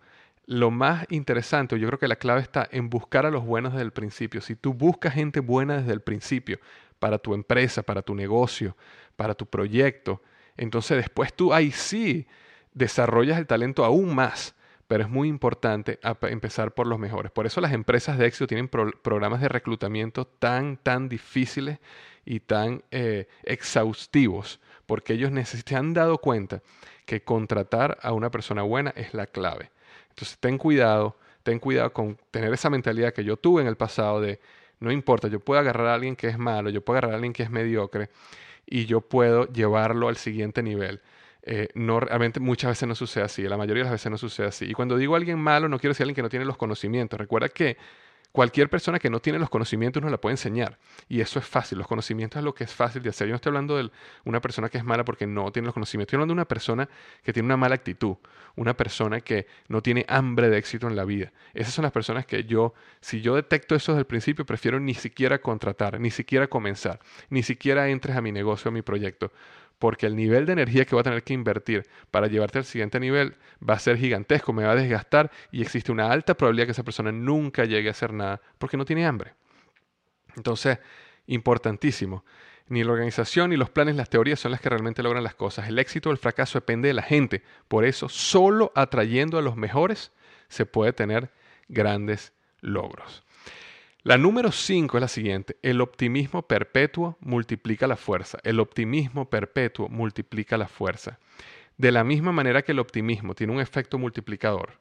[0.46, 3.84] Lo más interesante, yo creo que la clave está en buscar a los buenos desde
[3.84, 4.40] el principio.
[4.40, 6.58] Si tú buscas gente buena desde el principio
[6.98, 8.76] para tu empresa, para tu negocio,
[9.16, 10.22] para tu proyecto,
[10.56, 12.26] entonces después tú ahí sí
[12.74, 14.54] desarrollas el talento aún más,
[14.86, 17.32] pero es muy importante empezar por los mejores.
[17.32, 21.78] Por eso las empresas de éxito tienen pro- programas de reclutamiento tan, tan difíciles
[22.24, 26.62] y tan eh, exhaustivos, porque ellos se han dado cuenta
[27.06, 29.70] que contratar a una persona buena es la clave.
[30.10, 34.20] Entonces ten cuidado, ten cuidado con tener esa mentalidad que yo tuve en el pasado
[34.20, 34.40] de
[34.80, 37.32] no importa, yo puedo agarrar a alguien que es malo, yo puedo agarrar a alguien
[37.32, 38.10] que es mediocre
[38.66, 41.00] y yo puedo llevarlo al siguiente nivel.
[41.46, 44.46] Eh, no, realmente muchas veces no sucede así, la mayoría de las veces no sucede
[44.46, 44.64] así.
[44.64, 47.18] Y cuando digo alguien malo, no quiero decir alguien que no tiene los conocimientos.
[47.18, 47.76] Recuerda que
[48.32, 50.78] cualquier persona que no tiene los conocimientos no la puede enseñar.
[51.06, 51.78] Y eso es fácil.
[51.78, 53.28] Los conocimientos es lo que es fácil de hacer.
[53.28, 53.90] Yo no estoy hablando de
[54.24, 56.08] una persona que es mala porque no tiene los conocimientos.
[56.08, 56.88] Estoy hablando de una persona
[57.22, 58.16] que tiene una mala actitud.
[58.56, 61.32] Una persona que no tiene hambre de éxito en la vida.
[61.52, 64.94] Esas son las personas que yo, si yo detecto eso desde el principio, prefiero ni
[64.94, 69.30] siquiera contratar, ni siquiera comenzar, ni siquiera entres a mi negocio, a mi proyecto.
[69.78, 73.00] Porque el nivel de energía que voy a tener que invertir para llevarte al siguiente
[73.00, 73.36] nivel
[73.68, 76.84] va a ser gigantesco, me va a desgastar y existe una alta probabilidad que esa
[76.84, 79.34] persona nunca llegue a hacer nada porque no tiene hambre.
[80.36, 80.78] Entonces,
[81.26, 82.24] importantísimo.
[82.68, 85.68] Ni la organización, ni los planes, las teorías son las que realmente logran las cosas.
[85.68, 87.42] El éxito o el fracaso depende de la gente.
[87.68, 90.12] Por eso, solo atrayendo a los mejores
[90.48, 91.30] se puede tener
[91.68, 93.23] grandes logros.
[94.04, 95.56] La número 5 es la siguiente.
[95.62, 98.38] El optimismo perpetuo multiplica la fuerza.
[98.44, 101.18] El optimismo perpetuo multiplica la fuerza.
[101.78, 104.78] De la misma manera que el optimismo tiene un efecto multiplicador,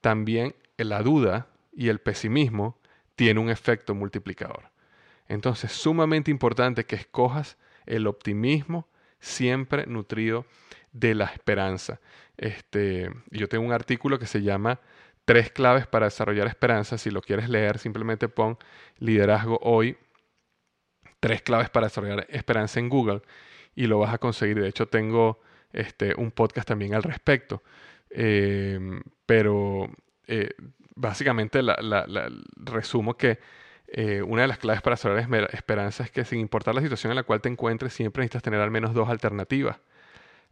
[0.00, 2.76] también la duda y el pesimismo
[3.14, 4.64] tienen un efecto multiplicador.
[5.28, 8.88] Entonces, sumamente importante que escojas el optimismo
[9.20, 10.44] siempre nutrido
[10.90, 12.00] de la esperanza.
[12.36, 14.80] Este, yo tengo un artículo que se llama
[15.26, 16.98] Tres claves para desarrollar esperanza.
[16.98, 18.56] Si lo quieres leer, simplemente pon
[18.98, 19.98] liderazgo hoy.
[21.18, 23.22] Tres claves para desarrollar esperanza en Google
[23.74, 24.60] y lo vas a conseguir.
[24.60, 25.40] De hecho, tengo
[25.72, 27.64] este, un podcast también al respecto.
[28.08, 28.78] Eh,
[29.26, 29.90] pero
[30.28, 30.50] eh,
[30.94, 31.60] básicamente
[32.56, 33.40] resumo que
[33.88, 37.16] eh, una de las claves para desarrollar esperanza es que sin importar la situación en
[37.16, 39.78] la cual te encuentres, siempre necesitas tener al menos dos alternativas.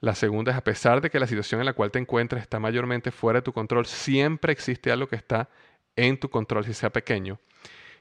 [0.04, 2.60] La segunda es, a pesar de que la situación en la cual te encuentres está
[2.60, 5.48] mayormente fuera de tu control, siempre existe algo que está
[5.96, 7.40] en tu control, si sea pequeño.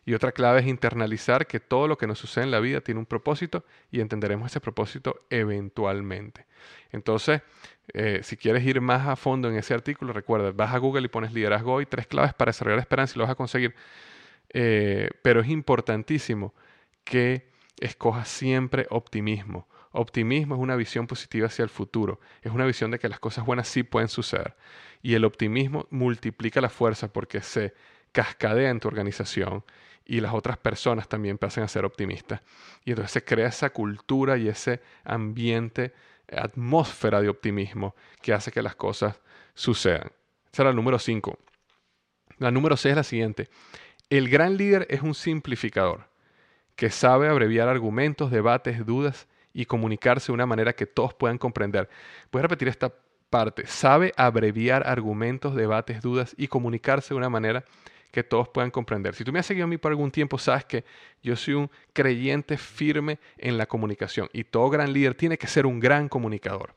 [0.06, 3.00] Y otra clave es internalizar que todo lo que nos sucede en la vida tiene
[3.00, 6.46] un propósito y entenderemos ese propósito eventualmente.
[6.92, 7.42] Entonces,
[7.94, 11.08] eh, si quieres ir más a fondo en ese artículo, recuerda, vas a Google y
[11.08, 13.76] pones liderazgo y tres claves para desarrollar esperanza y lo vas a conseguir.
[14.50, 16.54] Eh, pero es importantísimo
[17.06, 17.48] que
[17.80, 19.70] escojas siempre optimismo.
[19.96, 23.46] Optimismo es una visión positiva hacia el futuro, es una visión de que las cosas
[23.46, 24.56] buenas sí pueden suceder.
[25.04, 27.76] Y el optimismo multiplica la fuerza porque se
[28.12, 29.64] cascadea en tu organización
[30.04, 32.42] y las otras personas también pasan a ser optimistas.
[32.84, 35.94] Y entonces se crea esa cultura y ese ambiente,
[36.32, 39.22] atmósfera de optimismo que hace que las cosas
[39.54, 40.12] sucedan.
[40.52, 41.38] Esa era el número 5.
[42.40, 43.50] La número 6 es la siguiente.
[44.10, 46.08] El gran líder es un simplificador
[46.76, 51.90] que sabe abreviar argumentos, debates, dudas y comunicarse de una manera que todos puedan comprender.
[52.32, 52.94] Voy a repetir esta
[53.30, 53.66] parte.
[53.68, 57.64] Sabe abreviar argumentos, debates, dudas y comunicarse de una manera
[58.12, 59.16] que todos puedan comprender.
[59.16, 60.86] Si tú me has seguido a mí por algún tiempo, sabes que
[61.24, 65.66] yo soy un creyente firme en la comunicación y todo gran líder tiene que ser
[65.66, 66.76] un gran comunicador.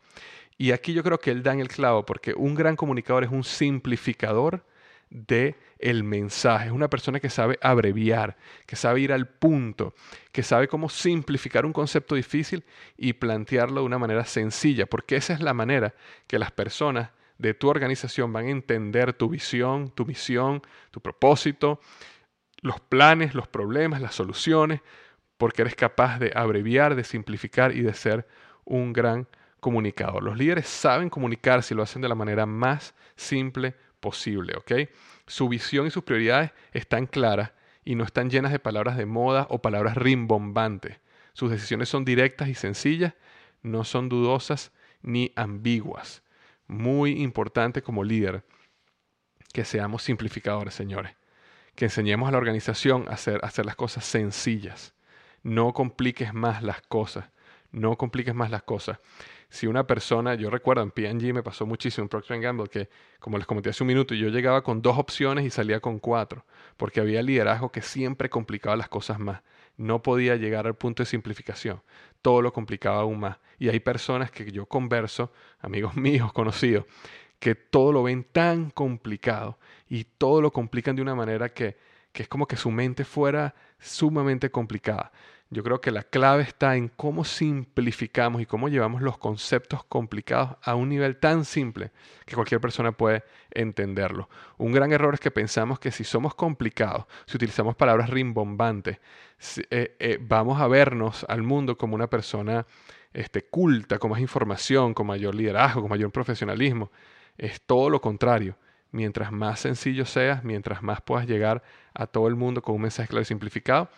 [0.56, 3.30] Y aquí yo creo que él da en el clavo porque un gran comunicador es
[3.30, 4.64] un simplificador
[5.10, 6.66] de el mensaje.
[6.66, 8.36] Es una persona que sabe abreviar,
[8.66, 9.94] que sabe ir al punto,
[10.32, 12.64] que sabe cómo simplificar un concepto difícil
[12.96, 15.94] y plantearlo de una manera sencilla, porque esa es la manera
[16.26, 21.80] que las personas de tu organización van a entender tu visión, tu misión, tu propósito,
[22.62, 24.80] los planes, los problemas, las soluciones,
[25.36, 28.26] porque eres capaz de abreviar, de simplificar y de ser
[28.64, 29.28] un gran
[29.60, 30.22] comunicador.
[30.22, 34.72] Los líderes saben comunicarse y lo hacen de la manera más simple posible, ¿ok?
[35.26, 37.52] Su visión y sus prioridades están claras
[37.84, 40.98] y no están llenas de palabras de moda o palabras rimbombantes.
[41.32, 43.14] Sus decisiones son directas y sencillas,
[43.62, 46.22] no son dudosas ni ambiguas.
[46.66, 48.44] Muy importante como líder
[49.52, 51.14] que seamos simplificadores, señores.
[51.74, 54.94] Que enseñemos a la organización a hacer, a hacer las cosas sencillas.
[55.42, 57.26] No compliques más las cosas.
[57.70, 58.98] No compliques más las cosas
[59.48, 62.88] si una persona, yo recuerdo en P&G me pasó muchísimo en Procter Gamble que,
[63.20, 66.44] como les comenté hace un minuto, yo llegaba con dos opciones y salía con cuatro,
[66.76, 69.42] porque había liderazgo que siempre complicaba las cosas más.
[69.76, 71.82] No podía llegar al punto de simplificación.
[72.22, 73.38] Todo lo complicaba aún más.
[73.59, 76.87] Y hay personas que yo converso, amigos míos, conocidos,
[77.38, 81.76] que todo lo ven tan complicado y todo lo complican de una manera que,
[82.12, 85.12] que es como que su mente fuera sumamente complicada.
[85.48, 90.56] Yo creo que la clave está en cómo simplificamos y cómo llevamos los conceptos complicados
[90.61, 91.92] a un nivel tan simple
[92.24, 94.28] que cualquier persona puede entenderlo.
[94.59, 98.98] Un gran error es que pensamos que si somos complicados, si utilizamos palabras rimbombantes,
[99.70, 102.66] eh, eh, vamos a vernos al mundo como una persona
[103.12, 106.90] este, culta, con más información, con mayor liderazgo, con mayor profesionalismo.
[107.38, 108.56] Es todo lo contrario.
[108.90, 111.62] Mientras más sencillo seas, mientras más puedas llegar
[111.94, 113.88] a todo el mundo con un mensaje claro y simplificado,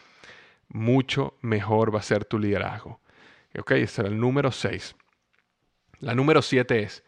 [0.68, 3.00] mucho mejor va a ser tu liderazgo.
[3.59, 4.94] Ok, ese será el número 6.
[6.00, 7.02] La número 7 es,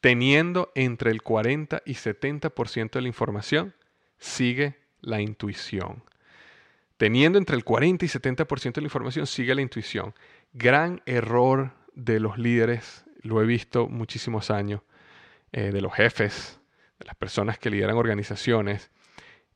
[0.00, 3.74] teniendo entre el 40 y 70% de la información,
[4.18, 6.02] sigue la intuición.
[6.96, 10.14] Teniendo entre el 40 y 70% de la información, sigue la intuición.
[10.52, 14.82] Gran error de los líderes, lo he visto muchísimos años,
[15.52, 16.60] eh, de los jefes,
[16.98, 18.90] de las personas que lideran organizaciones,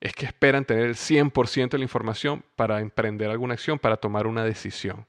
[0.00, 4.26] es que esperan tener el 100% de la información para emprender alguna acción, para tomar
[4.26, 5.06] una decisión.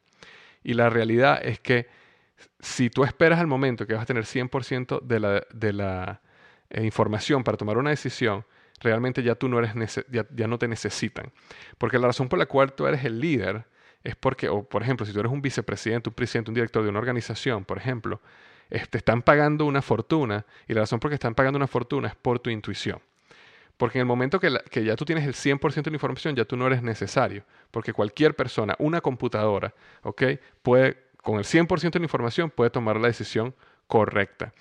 [0.64, 1.88] Y la realidad es que
[2.60, 6.22] si tú esperas al momento que vas a tener 100% de la, de la
[6.70, 8.46] eh, información para tomar una decisión,
[8.80, 11.32] realmente ya tú no eres ya, no te necesitan.
[11.78, 13.66] Porque la razón por la cual tú eres el líder
[14.04, 16.90] es porque, o por ejemplo, si tú eres un vicepresidente, un presidente, un director de
[16.90, 18.22] una organización, por ejemplo,
[18.70, 22.10] te están pagando una fortuna y la razón por la que están pagando una fortuna
[22.10, 23.00] es por tu intuición.
[23.78, 26.58] Porque en el momento que, ya tú tienes el 100% de la información, ya tú
[26.58, 27.44] no eres necesario.
[27.72, 30.24] Porque cualquier persona, una computadora, ¿ok?
[30.64, 33.54] Puede, con el 100% de la información, puede tomar la decisión
[33.86, 34.52] correcta.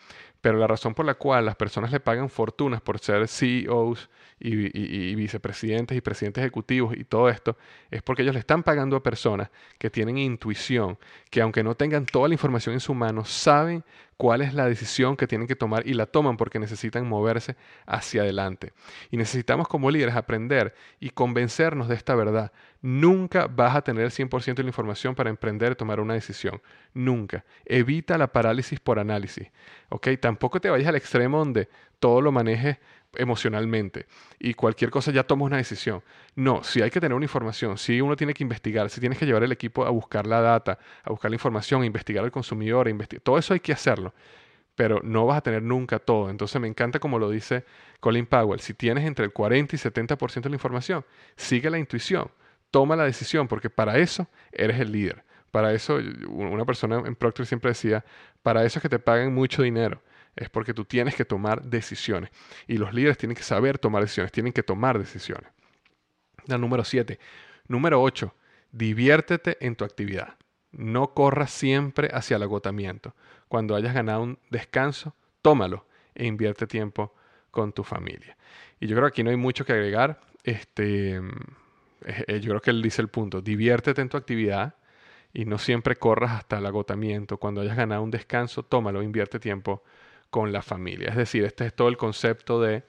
[0.42, 5.14] Pero la razón por la cual las personas le pagan fortunas por ser CEOs y,
[5.14, 7.56] vicepresidentes y presidentes ejecutivos y todo esto
[7.90, 10.98] es porque ellos le están pagando a personas que tienen intuición,
[11.30, 13.82] que aunque no tengan toda la información en su mano, saben
[14.16, 18.22] cuál es la decisión que tienen que tomar y la toman porque necesitan moverse hacia
[18.22, 18.72] adelante.
[19.10, 22.52] Y necesitamos como líderes aprender y convencernos de esta verdad.
[22.80, 26.62] Nunca vas a tener el 100% de la información para emprender y tomar una decisión.
[26.94, 27.44] Nunca.
[27.64, 29.48] Evita la parálisis por análisis.
[29.88, 30.08] ¿ok?
[30.20, 31.68] Tampoco te vayas al extremo donde
[31.98, 32.78] todo lo manejes
[33.14, 34.06] emocionalmente
[34.38, 36.02] y cualquier cosa ya tomas una decisión.
[36.34, 39.26] No, si hay que tener una información, si uno tiene que investigar, si tienes que
[39.26, 42.88] llevar el equipo a buscar la data, a buscar la información, a investigar al consumidor,
[42.88, 44.14] a todo eso hay que hacerlo,
[44.74, 46.30] pero no vas a tener nunca todo.
[46.30, 47.64] Entonces me encanta como lo dice
[48.00, 51.04] Colin Powell, si tienes entre el 40 y 70% de la información,
[51.36, 52.30] sigue la intuición
[52.76, 55.24] toma la decisión, porque para eso eres el líder.
[55.50, 58.04] Para eso, una persona en Procter siempre decía,
[58.42, 60.02] para eso es que te pagan mucho dinero.
[60.36, 62.30] Es porque tú tienes que tomar decisiones.
[62.68, 65.50] Y los líderes tienen que saber tomar decisiones, tienen que tomar decisiones.
[66.46, 67.18] La número 7.
[67.68, 68.34] Número 8.
[68.70, 70.36] Diviértete en tu actividad.
[70.72, 73.14] No corras siempre hacia el agotamiento.
[73.48, 77.14] Cuando hayas ganado un descanso, tómalo e invierte tiempo
[77.50, 78.36] con tu familia.
[78.78, 80.20] Y yo creo que aquí no hay mucho que agregar.
[80.44, 81.20] Este,
[82.28, 84.74] yo creo que él dice el punto, diviértete en tu actividad
[85.32, 87.38] y no siempre corras hasta el agotamiento.
[87.38, 89.82] Cuando hayas ganado un descanso, tómalo, invierte tiempo
[90.36, 91.08] con la familia.
[91.08, 92.82] Es decir, este es todo el concepto de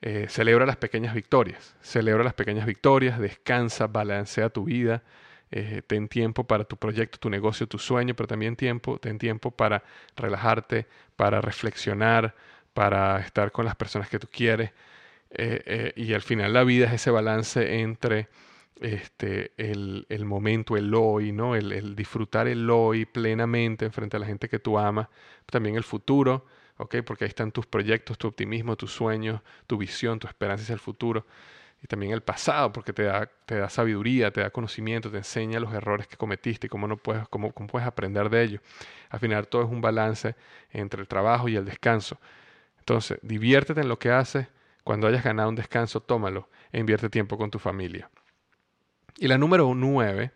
[0.00, 5.02] eh, celebra las pequeñas victorias, celebra las pequeñas victorias, descansa, balancea tu vida,
[5.50, 9.50] eh, ten tiempo para tu proyecto, tu negocio, tu sueño, pero también tiempo, ten tiempo
[9.50, 9.84] para
[10.16, 12.34] relajarte, para reflexionar,
[12.72, 14.70] para estar con las personas que tú quieres.
[15.28, 18.28] Eh, y al final la vida es ese balance entre
[18.80, 21.54] este, el, el momento, el hoy, ¿no?
[21.54, 25.08] El, el, disfrutar el hoy plenamente frente a la gente que tú amas,
[25.44, 30.26] también el futuro, Porque ahí están tus proyectos, tu optimismo, tus sueños, tu visión, tu
[30.26, 31.26] esperanza hacia el futuro.
[31.82, 35.58] Y también el pasado, porque te da, te da sabiduría, te da conocimiento, te enseña
[35.58, 38.60] los errores que cometiste y cómo, no puedes, cómo, cómo puedes aprender de ellos.
[39.10, 40.36] Al final todo es un balance
[40.70, 42.18] entre el trabajo y el descanso.
[42.78, 44.48] Entonces, diviértete en lo que haces,
[44.84, 48.10] cuando hayas ganado un descanso, tómalo e invierte tiempo con tu familia.
[49.16, 50.32] Y la número nueve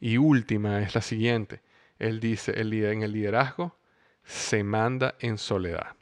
[0.00, 1.60] y última es la siguiente.
[1.98, 3.76] Él dice, el en el liderazgo
[4.26, 5.94] se manda en soledad.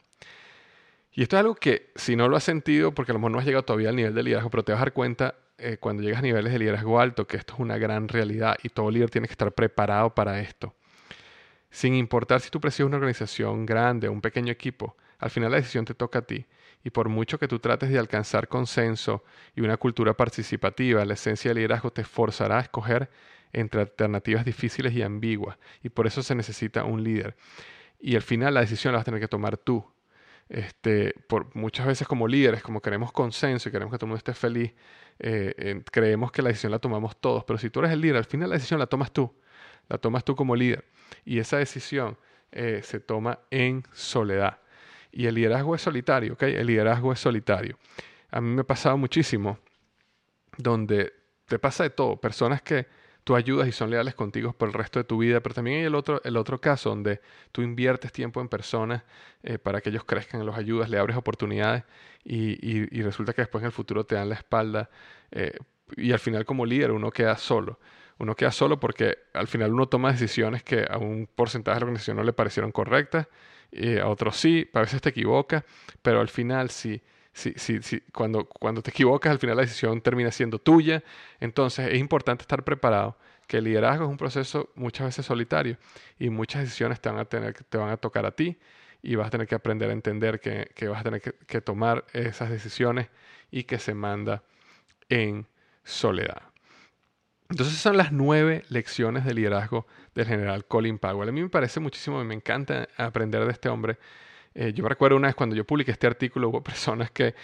[1.12, 3.38] Y esto es algo que si no lo has sentido, porque a lo mejor no
[3.38, 6.02] has llegado todavía al nivel de liderazgo, pero te vas a dar cuenta eh, cuando
[6.02, 9.10] llegas a niveles de liderazgo alto que esto es una gran realidad y todo líder
[9.10, 10.74] tiene que estar preparado para esto.
[11.70, 15.58] Sin importar si tú presides una organización grande o un pequeño equipo, al final la
[15.58, 16.44] decisión te toca a ti
[16.82, 19.24] y por mucho que tú trates de alcanzar consenso
[19.56, 23.08] y una cultura participativa, la esencia del liderazgo te forzará a escoger
[23.52, 25.56] entre alternativas difíciles y ambiguas.
[25.82, 27.36] Y por eso se necesita un líder.
[28.00, 29.84] Y al final la decisión la vas a tener que tomar tú.
[30.48, 34.18] Este, por muchas veces como líderes, como queremos consenso y queremos que todo el mundo
[34.18, 34.74] esté feliz,
[35.18, 37.44] eh, creemos que la decisión la tomamos todos.
[37.44, 39.34] Pero si tú eres el líder, al final la decisión la tomas tú.
[39.88, 40.84] La tomas tú como líder.
[41.24, 42.18] Y esa decisión
[42.52, 44.58] eh, se toma en soledad.
[45.10, 46.42] Y el liderazgo es solitario, ¿ok?
[46.42, 47.78] El liderazgo es solitario.
[48.30, 49.58] A mí me ha pasado muchísimo
[50.58, 51.12] donde
[51.46, 52.20] te pasa de todo.
[52.20, 52.86] Personas que
[53.24, 55.84] tú ayudas y son leales contigo por el resto de tu vida, pero también hay
[55.84, 57.20] el otro, el otro caso donde
[57.52, 59.02] tú inviertes tiempo en personas
[59.42, 61.84] eh, para que ellos crezcan, los ayudas, le abres oportunidades
[62.24, 64.90] y, resulta que después en el futuro te dan la espalda
[65.30, 65.56] eh,
[65.96, 67.80] y al final como líder uno queda solo.
[68.18, 71.84] Uno queda solo porque al final uno toma decisiones que a un porcentaje de la
[71.86, 73.26] organización no le parecieron correctas
[74.00, 75.64] a otros sí, a veces te equivocas,
[76.00, 77.02] pero al final sí.
[77.34, 81.02] Si, si, si, cuando, cuando te equivocas, al final la decisión termina siendo tuya.
[81.40, 85.76] Entonces es importante estar preparado, que el liderazgo es un proceso muchas veces solitario
[86.18, 88.56] y muchas decisiones te van a, tener, te van a tocar a ti
[89.02, 91.60] y vas a tener que aprender a entender que, que vas a tener que, que,
[91.60, 93.08] tomar esas decisiones
[93.50, 94.42] y que se manda
[95.08, 95.46] en
[95.82, 96.42] soledad.
[97.50, 101.28] Entonces son las nueve lecciones de liderazgo del general Colin Powell.
[101.28, 103.98] A mí me parece muchísimo y me encanta aprender de este hombre.
[104.54, 107.34] Eh, yo me recuerdo una vez cuando yo publiqué este artículo, hubo personas que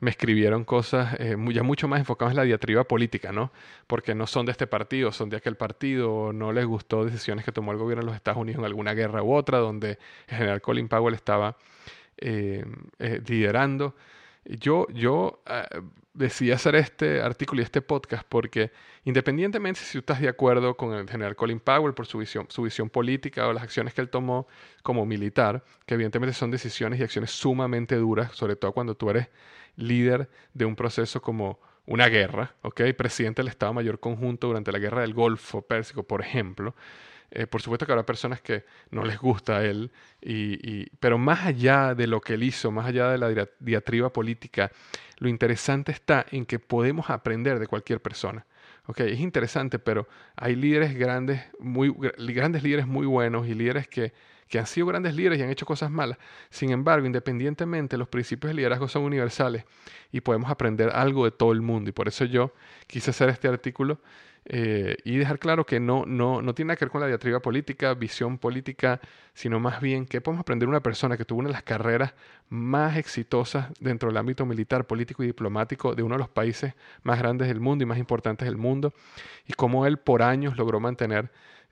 [0.00, 3.52] me escribieron cosas eh, ya mucho más enfocadas en la diatriba política, ¿no?
[3.86, 7.52] Porque no son de este partido, son de aquel partido, no les gustó decisiones que
[7.52, 10.60] tomó el gobierno de los Estados Unidos en alguna guerra u otra, donde el general
[10.62, 11.56] Colin Powell estaba
[12.16, 12.64] eh,
[13.26, 13.94] liderando.
[14.44, 15.42] Yo, yo
[16.12, 18.72] decidí hacer este artículo y este podcast porque
[19.04, 22.62] independientemente si tú estás de acuerdo con el general Colin Powell por su visión, su
[22.62, 24.48] visión política o las acciones que él tomó
[24.82, 29.28] como militar, que evidentemente son decisiones y acciones sumamente duras, sobre todo cuando tú eres
[29.76, 32.82] líder de un proceso como una guerra, ¿ok?
[32.96, 36.74] Presidente del Estado Mayor Conjunto durante la Guerra del Golfo Pérsico, por ejemplo.
[37.30, 41.46] Eh, por supuesto que habrá personas que no les gusta a él, y, pero más
[41.46, 44.70] allá de lo que él hizo, más allá de la diatriba política,
[45.18, 48.46] lo interesante está en que podemos aprender de cualquier persona.
[48.86, 51.94] Okay, es interesante, pero hay líderes grandes, muy,
[52.34, 54.12] grandes líderes muy buenos y líderes que
[54.50, 56.18] que han sido grandes líderes y han hecho cosas malas.
[56.50, 59.64] Sin embargo, independientemente, los principios de liderazgo son universales
[60.10, 61.88] y podemos aprender algo de todo el mundo.
[61.88, 62.52] Y por eso yo
[62.88, 64.00] quise hacer este artículo
[64.46, 67.94] eh, y dejar claro que no, no, no tiene que ver con la diatriba política,
[67.94, 69.00] visión política,
[69.34, 72.14] sino más bien que podemos aprender de una persona que tuvo una de las carreras
[72.48, 77.18] más exitosas dentro del ámbito militar, político y diplomático de uno de los países más
[77.18, 78.94] grandes del mundo y más importantes del mundo,
[79.46, 81.30] y cómo él por años logró mantener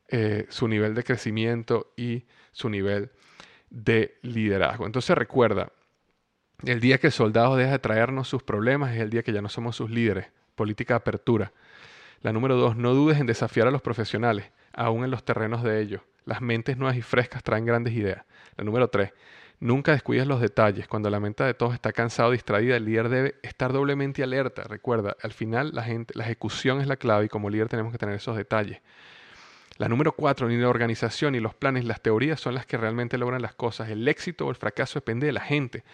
[0.09, 3.11] eh, su nivel de crecimiento y su nivel
[3.71, 4.87] de liderazgo.
[4.87, 5.73] Entonces recuerda,
[6.65, 9.43] el día que el soldado deja de traernos sus problemas es el día que ya
[9.43, 10.27] no somos sus líderes.
[10.55, 11.53] Política de apertura.
[12.23, 15.81] La número dos, no dudes en desafiar a los profesionales, aún en los terrenos de
[15.81, 16.03] ellos.
[16.25, 18.25] Las mentes nuevas y frescas traen grandes ideas.
[18.57, 19.13] La número tres,
[19.61, 20.89] nunca descuides los detalles.
[20.89, 24.65] Cuando la mente de todos está cansado o distraída, el líder debe estar doblemente alerta.
[24.65, 27.99] Recuerda, al final la, gente, la ejecución es la clave y como líder tenemos que
[27.99, 28.81] tener esos detalles.
[29.79, 33.17] La número cuatro, ni la organización, ni los planes, las teorías son las que realmente
[33.17, 33.89] logran las cosas.
[33.91, 35.85] El éxito o el fracaso depende de la gente.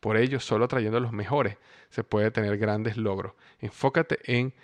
[0.00, 1.58] Por ello, solo trayendo a los mejores
[1.90, 3.34] se puede tener grandes logros.
[3.60, 4.54] Enfócate en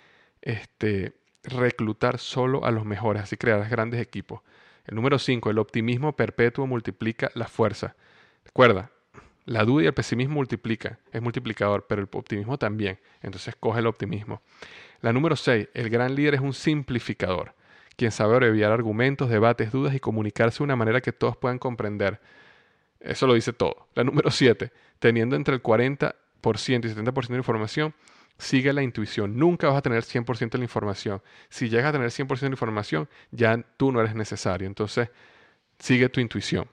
[0.41, 1.13] este,
[1.43, 4.41] reclutar solo a los mejores, así crearás grandes equipos.
[4.85, 7.95] El número cinco, el optimismo perpetuo multiplica la fuerza.
[8.45, 8.91] Recuerda,
[9.45, 12.99] la duda y el pesimismo multiplican, es multiplicador, pero el optimismo también.
[13.21, 14.41] Entonces coge el optimismo.
[15.01, 17.53] La número seis, el gran líder es un simplificador
[18.01, 22.19] quien sabe abreviar argumentos, debates, dudas y comunicarse de una manera que todos puedan comprender.
[22.99, 23.87] Eso lo dice todo.
[23.93, 27.93] La número 7, teniendo entre el 40% y 70% de información,
[28.41, 29.37] sigue la intuición.
[29.37, 31.21] Nunca vas a tener 100% de la información.
[31.49, 34.67] Si llegas a tener 100% de la información, ya tú no eres necesario.
[34.67, 35.09] Entonces,
[35.77, 36.67] sigue tu intuición.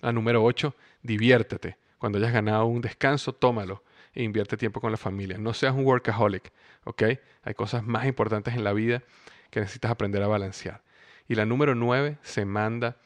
[0.00, 1.78] La número 8, diviértete.
[1.98, 5.38] Cuando hayas ganado un descanso, tómalo e invierte tiempo con la familia.
[5.38, 6.52] No seas un workaholic,
[6.84, 7.02] ¿ok?
[7.42, 9.02] Hay cosas más importantes en la vida
[9.50, 10.82] que necesitas aprender a balancear.
[11.28, 12.98] Y la número nueve se manda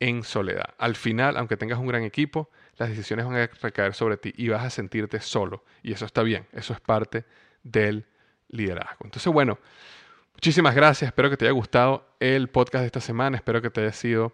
[0.00, 0.74] en soledad.
[0.78, 4.48] Al final, aunque tengas un gran equipo, las decisiones van a recaer sobre ti y
[4.48, 5.64] vas a sentirte solo.
[5.82, 7.24] Y eso está bien, eso es parte
[7.62, 8.06] del
[8.48, 9.04] liderazgo.
[9.04, 9.58] Entonces, bueno,
[10.34, 11.08] muchísimas gracias.
[11.08, 13.36] Espero que te haya gustado el podcast de esta semana.
[13.36, 14.32] Espero que te haya sido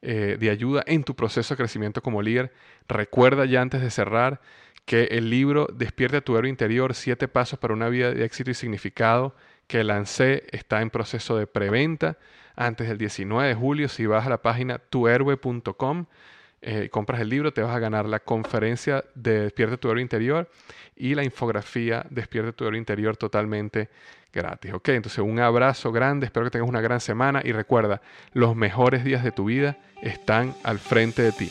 [0.00, 2.52] eh, de ayuda en tu proceso de crecimiento como líder.
[2.88, 4.40] Recuerda ya antes de cerrar
[4.84, 8.54] que el libro Despierte tu héroe interior, siete pasos para una vida de éxito y
[8.54, 9.36] significado
[9.68, 12.18] que lancé está en proceso de preventa
[12.56, 13.88] antes del 19 de julio.
[13.88, 16.06] Si vas a la página tuhéroe.com,
[16.62, 20.48] eh, compras el libro, te vas a ganar la conferencia de Despierte tu héroe interior
[20.96, 23.88] y la infografía Despierte tu héroe interior totalmente
[24.32, 24.72] gratis.
[24.72, 28.00] Ok, entonces un abrazo grande, espero que tengas una gran semana y recuerda,
[28.32, 31.50] los mejores días de tu vida están al frente de ti.